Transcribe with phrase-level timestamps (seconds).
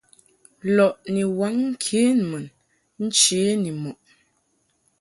[0.75, 2.45] Lɔʼ ni waŋ ŋkenmun
[3.03, 3.99] nche ni mɔʼ.